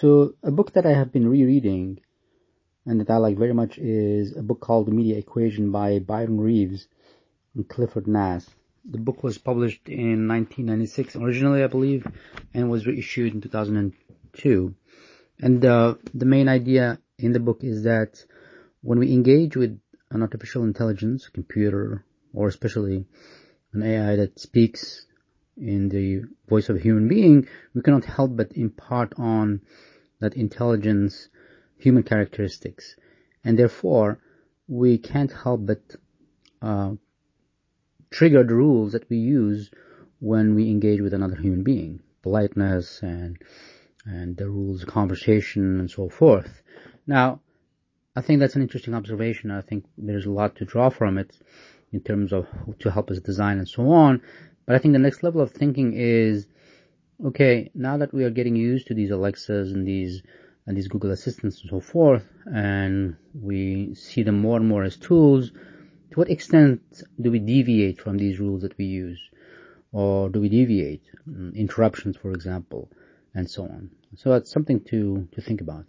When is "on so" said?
73.64-74.30